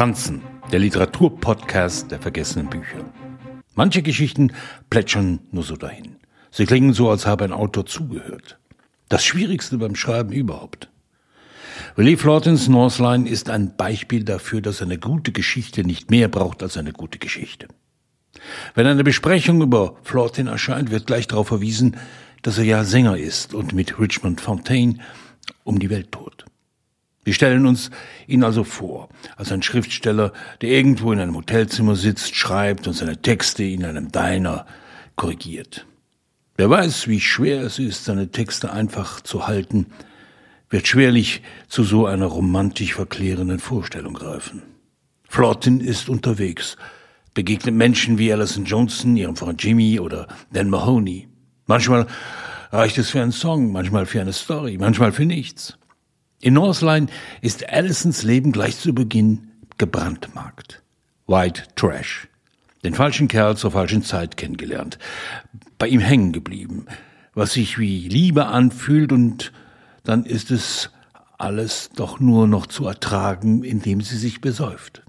[0.00, 0.40] Franzen,
[0.72, 3.04] der Literaturpodcast der vergessenen Bücher.
[3.74, 4.54] Manche Geschichten
[4.88, 6.16] plätschern nur so dahin.
[6.50, 8.58] Sie klingen so, als habe ein Autor zugehört.
[9.10, 10.88] Das Schwierigste beim Schreiben überhaupt.
[11.96, 16.78] Willie Flortons Northline ist ein Beispiel dafür, dass eine gute Geschichte nicht mehr braucht als
[16.78, 17.68] eine gute Geschichte.
[18.74, 21.98] Wenn eine Besprechung über Flortin erscheint, wird gleich darauf verwiesen,
[22.40, 24.94] dass er ja Sänger ist und mit Richmond Fontaine
[25.62, 26.46] um die Welt tourt.
[27.30, 27.92] Wir stellen uns
[28.26, 30.32] ihn also vor, als ein Schriftsteller,
[30.62, 34.66] der irgendwo in einem Hotelzimmer sitzt, schreibt und seine Texte in einem Diner
[35.14, 35.86] korrigiert.
[36.56, 39.86] Wer weiß, wie schwer es ist, seine Texte einfach zu halten,
[40.70, 44.62] wird schwerlich zu so einer romantisch verklärenden Vorstellung greifen.
[45.28, 46.76] Flottin ist unterwegs,
[47.32, 51.28] begegnet Menschen wie Alison Johnson, ihrem Freund Jimmy oder Dan Mahoney.
[51.66, 52.08] Manchmal
[52.72, 55.76] reicht es für einen Song, manchmal für eine Story, manchmal für nichts.
[56.42, 57.08] In Northline
[57.42, 60.82] ist Allisons Leben gleich zu Beginn gebrandmarkt.
[61.26, 62.28] White Trash.
[62.82, 64.98] Den falschen Kerl zur falschen Zeit kennengelernt.
[65.78, 66.86] Bei ihm hängen geblieben.
[67.34, 69.52] Was sich wie Liebe anfühlt und
[70.02, 70.90] dann ist es
[71.36, 75.02] alles doch nur noch zu ertragen, indem sie sich besäuft.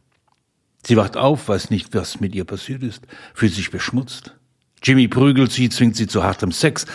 [0.85, 4.35] Sie wacht auf, weiß nicht, was mit ihr passiert ist, fühlt sich beschmutzt.
[4.83, 6.85] Jimmy prügelt sie, zwingt sie zu hartem Sex,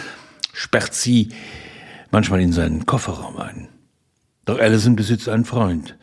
[0.53, 1.31] sperrt sie
[2.11, 3.69] manchmal in seinen Kofferraum ein.
[4.47, 5.97] Doch Allison besitzt einen Freund,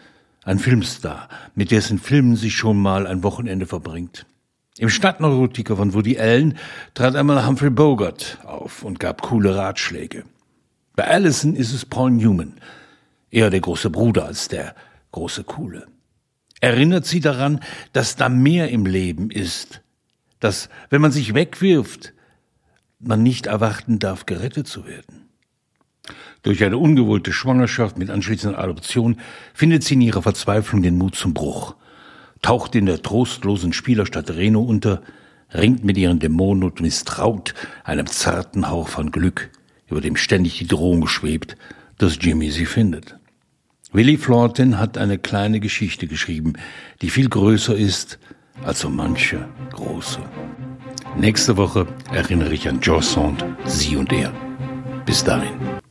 [0.44, 4.26] einen Filmstar, mit dessen Filmen sie schon mal ein Wochenende verbringt.
[4.78, 6.58] Im Stadtneurotiker von Woody Allen
[6.94, 10.26] trat einmal Humphrey Bogart auf und gab coole Ratschläge.
[10.96, 12.56] Bei Allison ist es Paul Newman,
[13.32, 14.76] eher der große Bruder als der
[15.12, 15.88] große Coole.
[16.60, 17.62] Erinnert sie daran,
[17.94, 19.82] dass da mehr im Leben ist,
[20.40, 22.14] dass, wenn man sich wegwirft,
[23.00, 25.30] man nicht erwarten darf, gerettet zu werden.
[26.44, 29.18] Durch eine ungewollte Schwangerschaft mit anschließender Adoption
[29.54, 31.76] findet sie in ihrer Verzweiflung den Mut zum Bruch,
[32.42, 35.02] taucht in der trostlosen Spielerstadt Reno unter,
[35.54, 37.54] ringt mit ihren Dämonen und misstraut
[37.86, 39.52] einem zarten Hauch von Glück,
[39.88, 41.56] über dem ständig die Drohung schwebt,
[41.98, 43.18] dass Jimmy sie findet.
[43.94, 46.54] Willie Florten hat eine kleine Geschichte geschrieben,
[47.02, 48.20] die viel größer ist
[48.64, 50.20] als so manche große.
[51.16, 54.34] Nächste Woche erinnere ich an George Sand, Sie und er.
[55.06, 55.83] Bis dahin.